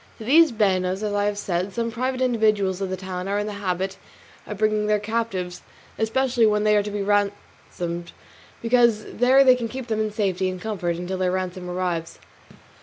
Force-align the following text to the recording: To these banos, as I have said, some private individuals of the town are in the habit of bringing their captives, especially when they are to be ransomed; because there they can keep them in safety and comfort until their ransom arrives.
To 0.17 0.23
these 0.25 0.51
banos, 0.51 1.03
as 1.03 1.13
I 1.13 1.25
have 1.25 1.37
said, 1.37 1.73
some 1.73 1.91
private 1.91 2.21
individuals 2.23 2.81
of 2.81 2.89
the 2.89 2.97
town 2.97 3.27
are 3.27 3.37
in 3.37 3.45
the 3.45 3.53
habit 3.61 3.97
of 4.47 4.57
bringing 4.57 4.87
their 4.87 4.97
captives, 4.97 5.61
especially 5.99 6.47
when 6.47 6.63
they 6.63 6.75
are 6.75 6.81
to 6.81 6.89
be 6.89 7.03
ransomed; 7.03 8.11
because 8.63 9.05
there 9.05 9.43
they 9.43 9.53
can 9.53 9.67
keep 9.67 9.85
them 9.89 10.01
in 10.01 10.11
safety 10.11 10.49
and 10.49 10.59
comfort 10.59 10.95
until 10.95 11.19
their 11.19 11.29
ransom 11.31 11.69
arrives. 11.69 12.17